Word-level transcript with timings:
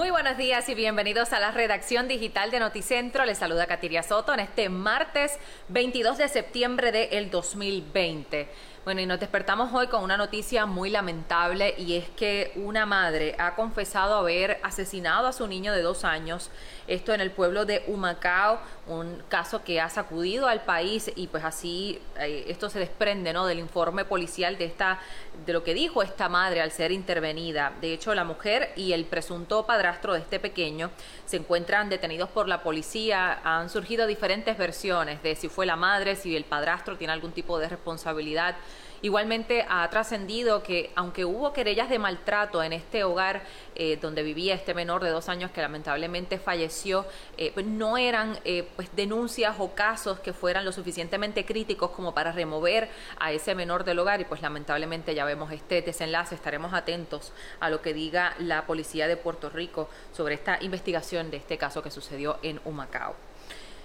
Muy 0.00 0.08
buenos 0.08 0.38
días 0.38 0.66
y 0.70 0.74
bienvenidos 0.74 1.34
a 1.34 1.40
la 1.40 1.50
redacción 1.50 2.08
digital 2.08 2.50
de 2.50 2.58
Noticentro. 2.58 3.26
Les 3.26 3.36
saluda 3.36 3.66
Katiria 3.66 4.02
Soto 4.02 4.32
en 4.32 4.40
este 4.40 4.70
martes 4.70 5.38
22 5.68 6.16
de 6.16 6.28
septiembre 6.30 6.90
del 6.90 7.30
2020. 7.30 8.48
Bueno, 8.82 9.02
y 9.02 9.06
nos 9.06 9.20
despertamos 9.20 9.74
hoy 9.74 9.88
con 9.88 10.02
una 10.02 10.16
noticia 10.16 10.64
muy 10.64 10.88
lamentable 10.88 11.74
y 11.76 11.96
es 11.96 12.08
que 12.16 12.50
una 12.56 12.86
madre 12.86 13.36
ha 13.38 13.54
confesado 13.54 14.14
haber 14.16 14.58
asesinado 14.62 15.28
a 15.28 15.34
su 15.34 15.46
niño 15.46 15.74
de 15.74 15.82
dos 15.82 16.02
años, 16.02 16.50
esto 16.88 17.12
en 17.12 17.20
el 17.20 17.30
pueblo 17.30 17.66
de 17.66 17.84
Humacao, 17.88 18.58
un 18.86 19.22
caso 19.28 19.62
que 19.64 19.82
ha 19.82 19.90
sacudido 19.90 20.48
al 20.48 20.62
país 20.62 21.12
y 21.14 21.26
pues 21.26 21.44
así 21.44 22.00
eh, 22.18 22.46
esto 22.48 22.70
se 22.70 22.78
desprende 22.78 23.34
¿no? 23.34 23.44
del 23.44 23.58
informe 23.58 24.06
policial 24.06 24.56
de 24.56 24.64
esta 24.64 24.98
de 25.44 25.52
lo 25.52 25.62
que 25.62 25.74
dijo 25.74 26.02
esta 26.02 26.30
madre 26.30 26.62
al 26.62 26.70
ser 26.70 26.90
intervenida. 26.90 27.74
De 27.82 27.92
hecho, 27.92 28.14
la 28.14 28.24
mujer 28.24 28.72
y 28.76 28.94
el 28.94 29.04
presunto 29.04 29.66
padrastro 29.66 29.89
de 29.90 30.18
este 30.18 30.38
pequeño 30.38 30.90
se 31.26 31.36
encuentran 31.36 31.88
detenidos 31.88 32.28
por 32.30 32.46
la 32.46 32.62
policía. 32.62 33.40
Han 33.42 33.68
surgido 33.68 34.06
diferentes 34.06 34.56
versiones 34.56 35.20
de 35.22 35.34
si 35.34 35.48
fue 35.48 35.66
la 35.66 35.76
madre, 35.76 36.14
si 36.14 36.36
el 36.36 36.44
padrastro 36.44 36.96
tiene 36.96 37.12
algún 37.12 37.32
tipo 37.32 37.58
de 37.58 37.68
responsabilidad. 37.68 38.54
Igualmente 39.02 39.64
ha 39.66 39.88
trascendido 39.88 40.62
que 40.62 40.90
aunque 40.94 41.24
hubo 41.24 41.54
querellas 41.54 41.88
de 41.88 41.98
maltrato 41.98 42.62
en 42.62 42.74
este 42.74 43.02
hogar 43.02 43.42
eh, 43.74 43.96
donde 43.96 44.22
vivía 44.22 44.54
este 44.54 44.74
menor 44.74 45.02
de 45.02 45.08
dos 45.08 45.30
años 45.30 45.50
que 45.52 45.62
lamentablemente 45.62 46.38
falleció, 46.38 47.06
eh, 47.38 47.50
pues 47.54 47.64
no 47.64 47.96
eran 47.96 48.38
eh, 48.44 48.68
pues 48.76 48.94
denuncias 48.94 49.56
o 49.58 49.74
casos 49.74 50.20
que 50.20 50.34
fueran 50.34 50.66
lo 50.66 50.72
suficientemente 50.72 51.46
críticos 51.46 51.92
como 51.92 52.12
para 52.12 52.32
remover 52.32 52.90
a 53.18 53.32
ese 53.32 53.54
menor 53.54 53.84
del 53.84 53.98
hogar 54.00 54.20
y 54.20 54.26
pues 54.26 54.42
lamentablemente 54.42 55.14
ya 55.14 55.24
vemos 55.24 55.50
este 55.50 55.80
desenlace. 55.80 56.34
Estaremos 56.34 56.74
atentos 56.74 57.32
a 57.58 57.70
lo 57.70 57.80
que 57.80 57.94
diga 57.94 58.34
la 58.38 58.66
policía 58.66 59.08
de 59.08 59.16
Puerto 59.16 59.48
Rico 59.48 59.79
sobre 60.12 60.34
esta 60.34 60.58
investigación 60.62 61.30
de 61.30 61.38
este 61.38 61.58
caso 61.58 61.82
que 61.82 61.90
sucedió 61.90 62.38
en 62.42 62.60
Humacao. 62.64 63.14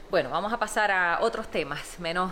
Bueno, 0.10 0.30
vamos 0.30 0.54
a 0.54 0.58
pasar 0.58 0.92
a 0.92 1.20
otros 1.22 1.48
temas 1.48 2.00
menos 2.00 2.32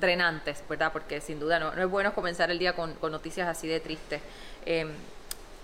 drenantes, 0.00 0.62
¿verdad? 0.68 0.92
Porque 0.92 1.20
sin 1.20 1.38
duda 1.38 1.58
no, 1.58 1.72
es 1.72 1.88
bueno 1.88 2.14
comenzar 2.14 2.50
el 2.50 2.58
día 2.58 2.74
con, 2.74 2.96
noticias 3.00 3.48
así 3.48 3.68
de 3.68 3.80
tristes. 3.80 4.20
Em, 4.66 4.90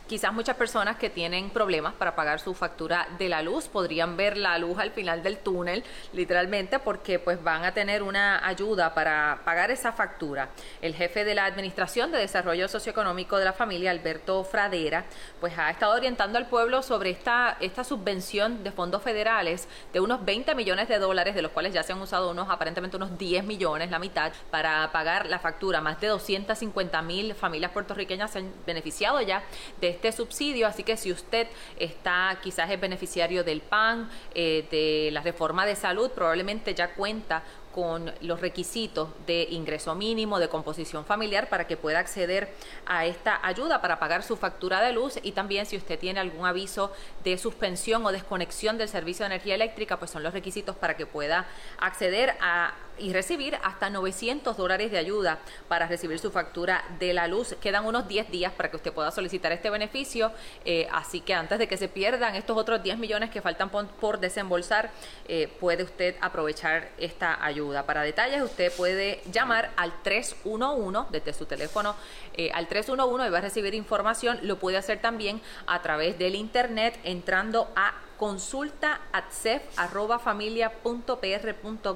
Quizás 0.08 0.32
muchas 0.32 0.56
personas 0.56 0.96
que 0.96 1.10
tienen 1.10 1.50
problemas 1.50 1.92
para 1.92 2.16
pagar 2.16 2.40
su 2.40 2.54
factura 2.54 3.06
de 3.18 3.28
la 3.28 3.42
luz 3.42 3.68
podrían 3.68 4.16
ver 4.16 4.38
la 4.38 4.56
luz 4.56 4.78
al 4.78 4.90
final 4.90 5.22
del 5.22 5.36
túnel, 5.36 5.84
literalmente, 6.14 6.78
porque 6.78 7.18
pues 7.18 7.44
van 7.44 7.66
a 7.66 7.74
tener 7.74 8.02
una 8.02 8.46
ayuda 8.46 8.94
para 8.94 9.42
pagar 9.44 9.70
esa 9.70 9.92
factura. 9.92 10.48
El 10.80 10.94
jefe 10.94 11.26
de 11.26 11.34
la 11.34 11.44
Administración 11.44 12.10
de 12.10 12.16
Desarrollo 12.16 12.68
Socioeconómico 12.68 13.36
de 13.36 13.44
la 13.44 13.52
familia, 13.52 13.90
Alberto 13.90 14.44
Fradera, 14.44 15.04
pues 15.40 15.58
ha 15.58 15.68
estado 15.68 15.92
orientando 15.92 16.38
al 16.38 16.46
pueblo 16.46 16.82
sobre 16.82 17.10
esta, 17.10 17.58
esta 17.60 17.84
subvención 17.84 18.64
de 18.64 18.72
fondos 18.72 19.02
federales 19.02 19.68
de 19.92 20.00
unos 20.00 20.24
20 20.24 20.54
millones 20.54 20.88
de 20.88 20.98
dólares, 20.98 21.34
de 21.34 21.42
los 21.42 21.52
cuales 21.52 21.74
ya 21.74 21.82
se 21.82 21.92
han 21.92 22.00
usado 22.00 22.30
unos 22.30 22.48
aparentemente 22.48 22.96
unos 22.96 23.18
10 23.18 23.44
millones, 23.44 23.90
la 23.90 23.98
mitad, 23.98 24.32
para 24.50 24.90
pagar 24.90 25.26
la 25.26 25.38
factura. 25.38 25.82
Más 25.82 26.00
de 26.00 26.06
250 26.06 27.02
mil 27.02 27.34
familias 27.34 27.72
puertorriqueñas 27.72 28.30
se 28.30 28.38
han 28.38 28.50
beneficiado 28.64 29.20
ya 29.20 29.42
de 29.82 29.97
este 29.98 30.12
subsidio, 30.12 30.66
así 30.68 30.84
que 30.84 30.96
si 30.96 31.10
usted 31.10 31.48
está 31.78 32.38
quizás 32.40 32.70
es 32.70 32.80
beneficiario 32.80 33.42
del 33.42 33.60
PAN, 33.60 34.08
eh, 34.34 34.64
de 34.70 35.10
la 35.12 35.22
reforma 35.22 35.66
de 35.66 35.74
salud, 35.74 36.10
probablemente 36.12 36.72
ya 36.72 36.94
cuenta 36.94 37.42
con 37.74 38.12
los 38.22 38.40
requisitos 38.40 39.08
de 39.26 39.48
ingreso 39.50 39.94
mínimo, 39.94 40.38
de 40.38 40.48
composición 40.48 41.04
familiar, 41.04 41.48
para 41.48 41.66
que 41.66 41.76
pueda 41.76 41.98
acceder 41.98 42.52
a 42.86 43.06
esta 43.06 43.44
ayuda 43.46 43.80
para 43.80 43.98
pagar 43.98 44.22
su 44.22 44.36
factura 44.36 44.80
de 44.80 44.92
luz. 44.92 45.18
Y 45.22 45.32
también 45.32 45.66
si 45.66 45.76
usted 45.76 45.98
tiene 45.98 46.20
algún 46.20 46.46
aviso 46.46 46.92
de 47.24 47.38
suspensión 47.38 48.04
o 48.06 48.12
desconexión 48.12 48.78
del 48.78 48.88
servicio 48.88 49.24
de 49.24 49.34
energía 49.34 49.54
eléctrica, 49.54 49.98
pues 49.98 50.10
son 50.10 50.22
los 50.22 50.32
requisitos 50.32 50.76
para 50.76 50.96
que 50.96 51.06
pueda 51.06 51.46
acceder 51.78 52.36
a 52.40 52.74
y 53.00 53.12
recibir 53.12 53.56
hasta 53.62 53.90
900 53.90 54.56
dólares 54.56 54.90
de 54.90 54.98
ayuda 54.98 55.38
para 55.68 55.86
recibir 55.86 56.18
su 56.18 56.30
factura 56.30 56.84
de 56.98 57.12
la 57.12 57.26
luz. 57.26 57.56
Quedan 57.60 57.86
unos 57.86 58.08
10 58.08 58.30
días 58.30 58.52
para 58.52 58.70
que 58.70 58.76
usted 58.76 58.92
pueda 58.92 59.10
solicitar 59.10 59.52
este 59.52 59.70
beneficio, 59.70 60.32
eh, 60.64 60.88
así 60.92 61.20
que 61.20 61.34
antes 61.34 61.58
de 61.58 61.68
que 61.68 61.76
se 61.76 61.88
pierdan 61.88 62.34
estos 62.34 62.56
otros 62.56 62.82
10 62.82 62.98
millones 62.98 63.30
que 63.30 63.40
faltan 63.40 63.70
por, 63.70 64.18
desembolsar, 64.20 64.90
eh, 65.26 65.48
puede 65.60 65.84
usted 65.84 66.16
aprovechar 66.20 66.90
esta 66.98 67.44
ayuda. 67.44 67.84
Para 67.84 68.02
detalles 68.02 68.42
usted 68.42 68.72
puede 68.72 69.20
llamar 69.30 69.70
al 69.76 69.92
311 70.02 71.08
desde 71.10 71.32
su 71.32 71.46
teléfono 71.46 71.94
eh, 72.34 72.50
al 72.52 72.68
311 72.68 73.26
y 73.26 73.30
va 73.30 73.38
a 73.38 73.40
recibir 73.42 73.74
información. 73.74 74.38
Lo 74.42 74.58
puede 74.58 74.76
hacer 74.76 75.00
también 75.00 75.40
a 75.66 75.82
través 75.82 76.18
del 76.18 76.34
internet 76.34 76.98
entrando 77.04 77.68
a 77.76 77.94
consulta 78.18 79.00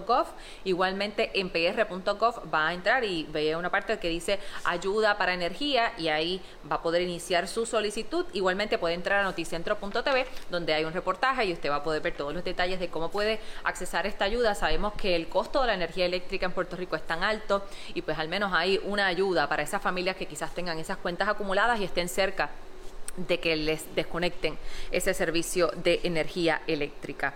gov 0.07 0.27
Igualmente 0.65 1.39
en 1.39 1.51
pr.gov 1.51 2.53
va 2.53 2.69
a 2.69 2.75
entrar 2.75 3.05
y 3.05 3.25
ve 3.25 3.55
una 3.57 3.71
parte 3.71 3.99
que 3.99 4.09
dice 4.09 4.39
ayuda 4.65 5.19
para 5.19 5.35
energía 5.35 5.93
y 5.99 6.09
ahí 6.09 6.41
va 6.71 6.77
a 6.77 6.83
poder 6.83 7.03
iniciar 7.03 7.49
su 7.49 7.67
solicitud. 7.67 8.27
Igualmente 8.33 8.79
puede 8.79 8.95
entrar 8.95 9.21
a 9.21 9.25
noticentro.tv 9.25 10.27
donde 10.51 10.75
hay 10.75 10.85
un 10.85 10.93
reportaje 10.93 11.45
y 11.45 11.53
usted 11.53 11.71
va 11.71 11.77
a 11.77 11.83
poder 11.83 12.01
ver 12.01 12.17
todos 12.17 12.33
los 12.33 12.45
detalles 12.45 12.81
de 12.81 12.89
cómo 12.89 13.11
puede 13.11 13.41
accesar 13.65 14.07
esta 14.07 14.25
ayuda. 14.25 14.55
Sabemos 14.55 14.95
que 14.95 15.17
el 15.17 15.29
costo 15.29 15.61
de 15.61 15.67
la 15.69 15.75
energía 15.75 16.07
eléctrica 16.07 16.47
en 16.47 16.53
Puerto 16.53 16.77
Rico 16.77 16.97
es 16.97 17.03
tan 17.07 17.23
alto 17.23 17.65
y 17.95 18.03
pues 18.03 18.19
al 18.19 18.29
menos 18.29 18.53
hay 18.53 18.81
una 18.85 19.07
ayuda 19.07 19.49
para 19.49 19.63
esas 19.63 19.83
familias 19.83 20.17
que 20.17 20.27
quizás 20.27 20.55
tengan 20.55 20.79
esas 20.79 20.97
cuentas 20.97 21.29
acumuladas 21.29 21.81
y 21.81 21.85
estén 21.85 22.09
cerca 22.09 22.51
de 23.17 23.41
que 23.41 23.57
les 23.57 23.95
desconecten 23.95 24.57
ese 24.91 25.15
servicio 25.15 25.69
de 25.83 26.01
energía 26.05 26.63
eléctrica. 26.67 27.35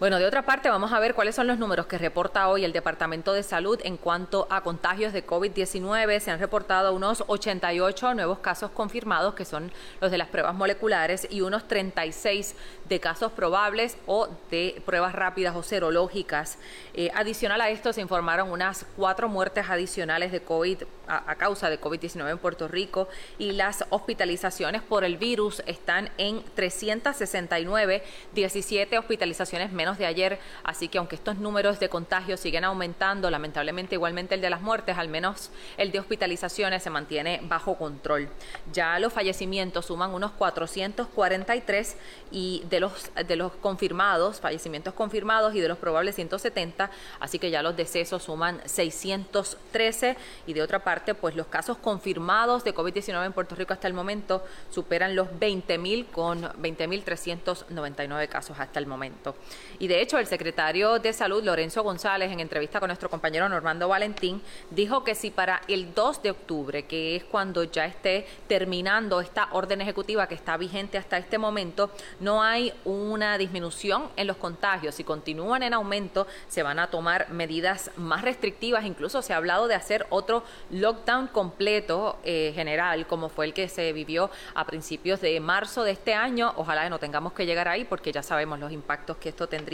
Bueno, 0.00 0.20
de 0.20 0.26
otra 0.26 0.42
parte, 0.42 0.70
vamos 0.70 0.92
a 0.92 1.00
ver 1.00 1.16
cuáles 1.16 1.34
son 1.34 1.48
los 1.48 1.58
números 1.58 1.86
que 1.86 1.98
reporta 1.98 2.48
hoy 2.48 2.64
el 2.64 2.72
Departamento 2.72 3.32
de 3.32 3.42
Salud 3.42 3.80
en 3.82 3.96
cuanto 3.96 4.46
a 4.48 4.60
contagios 4.60 5.12
de 5.12 5.26
COVID-19. 5.26 6.20
Se 6.20 6.30
han 6.30 6.38
reportado 6.38 6.94
unos 6.94 7.24
88 7.26 8.14
nuevos 8.14 8.38
casos 8.38 8.70
confirmados, 8.70 9.34
que 9.34 9.44
son 9.44 9.72
los 10.00 10.12
de 10.12 10.18
las 10.18 10.28
pruebas 10.28 10.54
moleculares, 10.54 11.26
y 11.28 11.40
unos 11.40 11.66
36 11.66 12.54
de 12.88 13.00
casos 13.00 13.32
probables 13.32 13.98
o 14.06 14.28
de 14.52 14.80
pruebas 14.86 15.16
rápidas 15.16 15.56
o 15.56 15.64
serológicas. 15.64 16.58
Eh, 16.94 17.10
adicional 17.16 17.60
a 17.60 17.68
esto, 17.68 17.92
se 17.92 18.00
informaron 18.00 18.52
unas 18.52 18.86
cuatro 18.96 19.28
muertes 19.28 19.68
adicionales 19.68 20.30
de 20.30 20.42
COVID 20.42 20.84
a, 21.08 21.28
a 21.28 21.34
causa 21.34 21.70
de 21.70 21.80
COVID-19 21.80 22.30
en 22.30 22.38
Puerto 22.38 22.68
Rico 22.68 23.08
y 23.36 23.50
las 23.50 23.84
hospitalizaciones 23.90 24.80
por 24.80 25.02
el 25.02 25.16
virus 25.16 25.60
están 25.66 26.10
en 26.18 26.44
369, 26.54 28.04
17 28.32 28.96
hospitalizaciones 28.96 29.72
menos 29.72 29.87
de 29.96 30.04
ayer, 30.04 30.38
así 30.64 30.88
que 30.88 30.98
aunque 30.98 31.16
estos 31.16 31.38
números 31.38 31.80
de 31.80 31.88
contagios 31.88 32.40
siguen 32.40 32.64
aumentando, 32.64 33.30
lamentablemente 33.30 33.94
igualmente 33.94 34.34
el 34.34 34.42
de 34.42 34.50
las 34.50 34.60
muertes, 34.60 34.98
al 34.98 35.08
menos 35.08 35.50
el 35.78 35.92
de 35.92 36.00
hospitalizaciones 36.00 36.82
se 36.82 36.90
mantiene 36.90 37.40
bajo 37.44 37.78
control. 37.78 38.28
Ya 38.72 38.98
los 38.98 39.12
fallecimientos 39.12 39.86
suman 39.86 40.12
unos 40.12 40.32
443 40.32 41.96
y 42.30 42.64
de 42.68 42.80
los 42.80 43.10
de 43.26 43.36
los 43.36 43.52
confirmados, 43.52 44.40
fallecimientos 44.40 44.94
confirmados 44.94 45.54
y 45.54 45.60
de 45.60 45.68
los 45.68 45.78
probables 45.78 46.16
170, 46.16 46.90
así 47.20 47.38
que 47.38 47.50
ya 47.50 47.62
los 47.62 47.76
decesos 47.76 48.24
suman 48.24 48.60
613 48.66 50.16
y 50.46 50.52
de 50.52 50.62
otra 50.62 50.80
parte, 50.84 51.14
pues 51.14 51.36
los 51.36 51.46
casos 51.46 51.78
confirmados 51.78 52.64
de 52.64 52.74
COVID-19 52.74 53.24
en 53.24 53.32
Puerto 53.32 53.54
Rico 53.54 53.72
hasta 53.72 53.86
el 53.86 53.94
momento 53.94 54.44
superan 54.70 55.14
los 55.14 55.28
20.000 55.28 56.10
con 56.10 56.42
20.399 56.42 58.28
casos 58.28 58.58
hasta 58.58 58.78
el 58.78 58.86
momento. 58.86 59.36
Y 59.80 59.86
de 59.86 60.02
hecho, 60.02 60.18
el 60.18 60.26
secretario 60.26 60.98
de 60.98 61.12
Salud, 61.12 61.44
Lorenzo 61.44 61.84
González, 61.84 62.32
en 62.32 62.40
entrevista 62.40 62.80
con 62.80 62.88
nuestro 62.88 63.08
compañero 63.08 63.48
Normando 63.48 63.86
Valentín, 63.86 64.42
dijo 64.70 65.04
que 65.04 65.14
si 65.14 65.30
para 65.30 65.60
el 65.68 65.94
2 65.94 66.22
de 66.22 66.32
octubre, 66.32 66.86
que 66.86 67.14
es 67.14 67.22
cuando 67.22 67.62
ya 67.62 67.86
esté 67.86 68.26
terminando 68.48 69.20
esta 69.20 69.48
orden 69.52 69.80
ejecutiva 69.80 70.26
que 70.26 70.34
está 70.34 70.56
vigente 70.56 70.98
hasta 70.98 71.16
este 71.16 71.38
momento, 71.38 71.92
no 72.18 72.42
hay 72.42 72.72
una 72.84 73.38
disminución 73.38 74.08
en 74.16 74.26
los 74.26 74.36
contagios, 74.36 74.96
si 74.96 75.04
continúan 75.04 75.62
en 75.62 75.74
aumento, 75.74 76.26
se 76.48 76.64
van 76.64 76.80
a 76.80 76.88
tomar 76.90 77.30
medidas 77.30 77.92
más 77.96 78.22
restrictivas. 78.22 78.84
Incluso 78.84 79.22
se 79.22 79.32
ha 79.32 79.36
hablado 79.36 79.68
de 79.68 79.76
hacer 79.76 80.06
otro 80.10 80.42
lockdown 80.70 81.28
completo 81.28 82.18
eh, 82.24 82.50
general, 82.52 83.06
como 83.06 83.28
fue 83.28 83.46
el 83.46 83.54
que 83.54 83.68
se 83.68 83.92
vivió 83.92 84.28
a 84.54 84.64
principios 84.64 85.20
de 85.20 85.38
marzo 85.38 85.84
de 85.84 85.92
este 85.92 86.14
año. 86.14 86.52
Ojalá 86.56 86.82
que 86.82 86.90
no 86.90 86.98
tengamos 86.98 87.32
que 87.32 87.46
llegar 87.46 87.68
ahí, 87.68 87.84
porque 87.84 88.10
ya 88.10 88.24
sabemos 88.24 88.58
los 88.58 88.72
impactos 88.72 89.18
que 89.18 89.28
esto 89.28 89.48
tendrá 89.48 89.67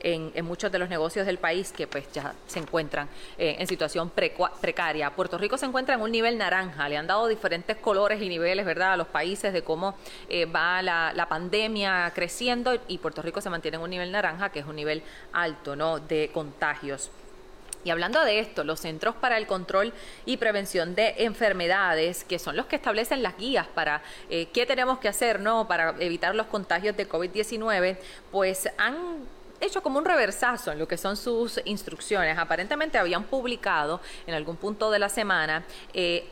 en, 0.00 0.44
muchos 0.44 0.72
de 0.72 0.78
los 0.78 0.88
negocios 0.88 1.26
del 1.26 1.38
país 1.38 1.72
que 1.72 1.86
pues 1.86 2.10
ya 2.12 2.34
se 2.46 2.58
encuentran 2.58 3.08
eh, 3.36 3.56
en 3.58 3.66
situación 3.66 4.10
precaria. 4.10 5.10
Puerto 5.10 5.38
Rico 5.38 5.56
se 5.58 5.66
encuentra 5.66 5.94
en 5.94 6.00
un 6.00 6.10
nivel 6.10 6.38
naranja, 6.38 6.88
le 6.88 6.96
han 6.96 7.06
dado 7.06 7.26
diferentes 7.28 7.76
colores 7.76 8.20
y 8.22 8.28
niveles, 8.28 8.64
¿verdad?, 8.64 8.92
a 8.92 8.96
los 8.96 9.08
países 9.08 9.52
de 9.52 9.62
cómo 9.62 9.96
eh, 10.28 10.44
va 10.46 10.82
la, 10.82 11.12
la, 11.14 11.28
pandemia 11.28 12.10
creciendo 12.14 12.78
y 12.88 12.98
Puerto 12.98 13.22
Rico 13.22 13.40
se 13.40 13.50
mantiene 13.50 13.76
en 13.76 13.82
un 13.82 13.90
nivel 13.90 14.10
naranja, 14.10 14.50
que 14.50 14.60
es 14.60 14.66
un 14.66 14.76
nivel 14.76 15.02
alto, 15.32 15.76
¿no?, 15.76 15.98
de 15.98 16.30
contagios. 16.32 17.10
Y 17.84 17.90
hablando 17.90 18.24
de 18.24 18.40
esto, 18.40 18.64
los 18.64 18.80
Centros 18.80 19.14
para 19.14 19.38
el 19.38 19.46
Control 19.46 19.92
y 20.26 20.36
Prevención 20.36 20.94
de 20.94 21.14
Enfermedades, 21.18 22.24
que 22.24 22.38
son 22.38 22.56
los 22.56 22.66
que 22.66 22.76
establecen 22.76 23.22
las 23.22 23.36
guías 23.36 23.66
para 23.68 24.02
eh, 24.28 24.48
qué 24.52 24.66
tenemos 24.66 24.98
que 24.98 25.08
hacer 25.08 25.40
¿no? 25.40 25.68
para 25.68 25.94
evitar 26.00 26.34
los 26.34 26.46
contagios 26.46 26.96
de 26.96 27.08
COVID-19, 27.08 27.96
pues 28.30 28.68
han 28.78 28.96
hecho 29.60 29.82
como 29.82 29.98
un 29.98 30.04
reversazo 30.04 30.72
en 30.72 30.78
lo 30.78 30.86
que 30.86 30.96
son 30.96 31.16
sus 31.16 31.60
instrucciones. 31.64 32.38
Aparentemente 32.38 32.98
habían 32.98 33.24
publicado 33.24 34.00
en 34.26 34.34
algún 34.34 34.56
punto 34.56 34.90
de 34.90 34.98
la 34.98 35.08
semana 35.08 35.64
eh, 35.92 36.28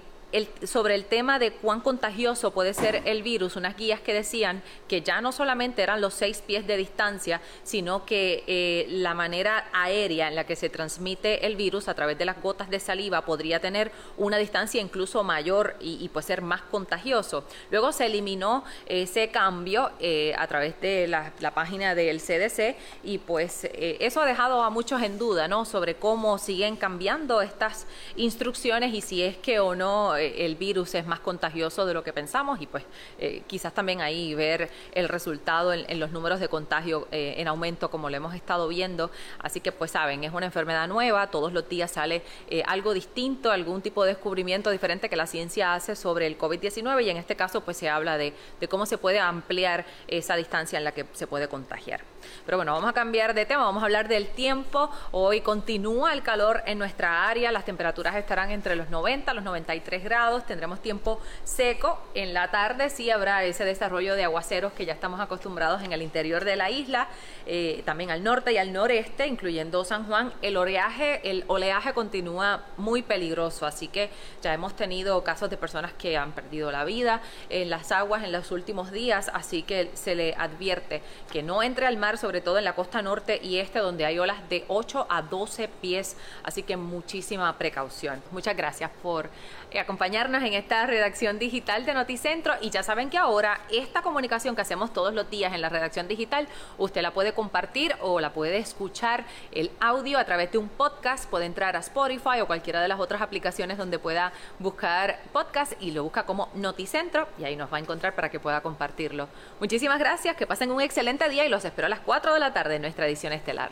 sobre 0.65 0.95
el 0.95 1.05
tema 1.05 1.39
de 1.39 1.53
cuán 1.53 1.81
contagioso 1.81 2.51
puede 2.51 2.75
ser 2.75 3.03
el 3.05 3.23
virus, 3.23 3.57
unas 3.57 3.77
guías 3.77 4.01
que 4.01 4.13
decían 4.13 4.63
que 4.89 5.01
ya 5.01 5.21
no 5.21 5.33
solamente 5.33 5.83
eran 5.83 6.01
los 6.01 6.15
seis 6.15 6.43
pies 6.45 6.67
de 6.67 6.77
distancia, 6.77 7.41
sino 7.63 8.05
que 8.05 8.45
eh, 8.47 8.87
la 8.91 9.15
manera 9.15 9.69
aérea 9.73 10.29
en 10.29 10.35
la 10.35 10.45
que 10.45 10.57
se 10.57 10.69
transmite 10.69 11.47
el 11.47 11.57
virus 11.57 11.89
a 11.89 11.95
través 11.95 12.19
de 12.19 12.25
las 12.25 12.43
gotas 12.43 12.69
de 12.69 12.81
saliva 12.81 13.25
podría 13.25 13.61
tener 13.61 13.93
una 14.19 14.37
distancia 14.37 14.81
incluso 14.81 15.23
mayor 15.23 15.77
y, 15.81 16.07
puede 16.09 16.27
ser 16.27 16.43
más 16.43 16.63
contagioso. 16.63 17.45
Luego 17.71 17.93
se 17.93 18.07
eliminó 18.07 18.65
ese 18.87 19.29
cambio 19.29 19.91
eh, 20.01 20.35
a 20.37 20.47
través 20.47 20.81
de 20.81 21.07
la, 21.07 21.33
página 21.55 21.95
del 21.95 22.21
CDC 22.21 22.77
y 23.05 23.19
pues 23.19 23.65
eh, 23.65 23.97
eso 24.01 24.21
ha 24.21 24.27
dejado 24.27 24.63
a 24.63 24.71
muchos 24.71 25.01
en 25.03 25.19
duda, 25.19 25.49
¿no? 25.49 25.65
Sobre 25.65 25.95
cómo 25.95 26.39
siguen 26.39 26.77
cambiando 26.77 27.41
estas 27.41 27.87
instrucciones 28.17 28.93
y 28.93 29.01
si 29.01 29.23
es 29.23 29.37
que 29.37 29.61
o 29.61 29.75
no 29.75 30.16
el 30.17 30.57
virus 30.57 30.95
es 30.95 31.07
más 31.07 31.21
contagioso 31.21 31.87
de 31.87 31.95
lo 31.95 32.03
que 32.03 32.13
pensamos 32.13 32.61
y 32.61 32.67
pues 32.67 32.85
eh, 33.19 33.43
quizás 33.47 33.73
también 33.73 34.01
ahí 34.01 34.35
ver 34.35 34.71
el 34.93 35.09
resultado 35.09 35.73
en, 35.73 36.01
los 36.01 36.11
números 36.13 36.41
de 36.41 36.49
contagio 36.49 37.09
eh, 37.11 37.35
en 37.39 37.49
aumento 37.49 37.91
como 37.91 38.11
lo 38.11 38.17
hemos 38.17 38.35
estado 38.35 38.69
viendo. 38.69 39.11
Así 39.39 39.61
que 39.61 39.73
pues 39.73 39.91
saben, 39.91 40.25
es 40.25 40.33
una 40.33 40.47
enfermedad 40.47 40.89
nueva, 40.89 41.29
todos 41.29 41.53
los 41.53 41.69
días 41.69 41.91
sale 41.91 42.23
eh, 42.49 42.63
algo 42.67 42.95
distinto, 42.95 43.51
algún 43.51 43.83
tipo 43.83 44.05
de 44.05 44.11
descubrimiento 44.11 44.71
diferente 44.71 45.09
que 45.09 45.17
la 45.17 45.27
ciencia 45.27 45.75
hace 45.75 45.97
sobre 45.97 46.27
el 46.27 46.39
COVID-19 46.39 47.05
y 47.05 47.11
en 47.11 47.17
este 47.17 47.37
caso 47.37 47.61
pues 47.63 47.77
se 47.77 47.89
habla 47.89 48.19
de, 48.19 48.33
de 48.61 48.69
cómo 48.69 48.87
se 48.87 48.99
puede 48.99 49.19
ampliar 49.19 49.87
esa 50.09 50.37
distancia 50.37 50.79
en 50.79 50.85
la 50.85 50.93
que 50.93 51.07
se 51.13 51.27
puede 51.27 51.49
contagiar. 51.49 52.03
Pero 52.45 52.59
bueno, 52.59 52.73
vamos 52.73 52.89
a 52.89 52.93
cambiar 52.93 53.35
de 53.35 53.47
tema, 53.47 53.65
vamos 53.65 53.83
a 53.83 53.87
hablar 53.87 54.09
del 54.09 54.29
tiempo. 54.29 54.91
Hoy 55.13 55.41
continúa 55.41 56.13
el 56.13 56.23
calor 56.23 56.63
en 56.67 56.79
nuestra 56.79 57.29
área, 57.29 57.53
las 57.53 57.65
temperaturas 57.65 58.17
estarán 58.17 58.51
entre 58.51 58.77
los 58.77 58.91
90 58.91 59.31
a 59.31 59.35
los 59.35 59.45
93 59.45 60.05
grados, 60.05 60.47
tendremos 60.47 60.81
tiempo 60.81 61.21
seco. 61.45 62.01
En 62.15 62.35
la 62.35 62.51
tarde 62.51 62.91
sí 62.91 63.11
habrá 63.11 63.45
ese 63.45 63.65
desarrollo 63.65 64.15
de 64.15 64.25
aguaceros 64.25 64.73
que 64.73 64.87
ya 64.87 64.93
estamos 64.93 65.21
acostumbrados 65.21 65.83
en 65.83 65.93
el 65.93 66.03
interior 66.03 66.45
de 66.45 66.57
la 66.57 66.71
isla, 66.71 67.09
eh, 67.47 67.83
también 67.85 68.11
al 68.11 68.23
norte 68.23 68.53
y 68.53 68.59
al 68.59 68.73
noreste, 68.73 69.27
incluyendo 69.27 69.85
San 69.85 70.07
Juan. 70.07 70.33
El 70.43 70.57
oleaje, 70.57 71.31
el 71.31 71.45
oleaje 71.47 71.93
continúa 71.93 72.65
muy 72.77 73.03
peligroso, 73.03 73.67
así 73.67 73.89
que 73.89 74.11
ya 74.43 74.53
hemos 74.53 74.75
tenido 74.77 75.23
casos 75.25 75.51
de 75.51 75.57
personas 75.57 75.93
que 75.93 76.17
han 76.17 76.33
perdido 76.33 76.71
la 76.71 76.85
vida 76.85 77.21
en 77.49 77.71
las 77.71 77.93
aguas 77.93 78.25
en 78.25 78.33
los 78.33 78.51
últimos 78.51 78.91
días, 78.91 79.31
así 79.33 79.63
que 79.63 79.91
se 79.95 80.15
le 80.15 80.35
advierte 80.35 81.03
que 81.33 81.43
no 81.43 81.63
entre 81.63 81.87
al 81.87 81.97
mar, 81.97 82.16
sobre 82.17 82.41
todo 82.41 82.59
en 82.59 82.65
la 82.65 82.75
costa 82.75 83.03
norte 83.03 83.41
y 83.43 83.59
este, 83.59 83.79
donde 83.79 84.07
hay 84.07 84.19
olas 84.19 84.49
de 84.49 84.65
8 84.69 85.07
a 85.09 85.23
12 85.23 85.69
pies, 85.69 86.17
así 86.43 86.63
que 86.63 86.77
muchísima 86.77 87.57
precaución. 87.59 88.23
Muchas 88.31 88.57
gracias 88.57 88.91
por 89.03 89.31
eh, 89.71 89.81
acompañarnos 89.81 90.43
en 90.43 90.55
esta 90.55 90.87
redacción 90.87 91.39
digital 91.39 91.85
de 91.85 91.95
Noticentro 91.95 92.55
y 92.61 92.71
ya 92.71 92.83
saben 92.83 93.11
que 93.11 93.19
ahora 93.19 93.61
esta 93.71 94.03
comunicación 94.03 94.55
que 94.55 94.63
hacemos 94.63 94.93
todos 94.93 95.13
los 95.13 95.29
días 95.29 95.53
en 95.55 95.61
la 95.61 95.69
redacción 95.69 96.09
digital, 96.09 96.49
usted 96.79 97.03
la 97.03 97.13
puede 97.13 97.33
compartir 97.33 97.97
o 98.01 98.21
la 98.21 98.33
puede 98.33 98.59
escuchar 98.59 99.25
el 99.53 99.71
audio 99.81 100.19
a 100.19 100.25
través 100.25 100.53
de 100.53 100.59
un 100.59 100.69
podcast, 100.69 101.29
puede 101.29 101.47
entrar 101.47 101.77
a 101.77 101.81
Spotify 101.81 102.41
o 102.41 102.47
cualquiera 102.47 102.81
de 102.81 102.89
las 102.89 103.01
otras 103.01 103.23
aplicaciones 103.23 103.79
donde 103.79 103.99
pueda 103.99 104.33
buscar 104.59 105.19
podcast 105.33 105.73
y 105.81 105.91
lo 105.91 106.05
busca 106.05 106.25
como 106.25 106.49
Noticentro 106.55 107.29
y 107.39 107.45
ahí 107.45 107.57
nos 107.57 107.73
va 107.73 107.79
a 107.79 107.81
encontrar 107.81 108.15
para 108.15 108.31
que 108.31 108.41
pueda 108.41 108.61
compartirlo. 108.61 109.29
Muchísimas 109.61 109.99
gracias, 109.99 110.37
que 110.37 110.47
pasen 110.47 110.71
un 110.71 110.81
excelente 110.81 111.29
día 111.29 111.45
y 111.45 111.49
los 111.49 111.65
espero 111.65 111.87
a 111.87 111.89
las 111.89 112.01
4 112.07 112.35
de 112.35 112.39
la 112.39 112.53
tarde 112.53 112.77
en 112.77 112.83
nuestra 112.83 113.09
edición 113.09 113.33
estelar. 113.33 113.71